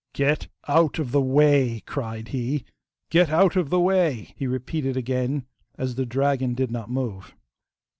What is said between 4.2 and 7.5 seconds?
he repeated again, as the dragon did not move.